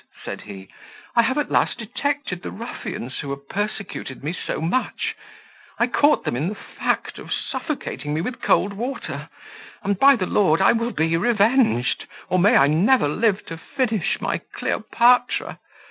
[0.25, 0.67] said he,
[1.15, 5.13] "I have at last detected the ruffians who have persecuted me so much.
[5.77, 9.29] I caught them in the fact of suffocating me with cold water;
[9.83, 14.19] and by the Lord, I will be revenged, or may I never live to finish
[14.19, 15.59] my Cleopatra.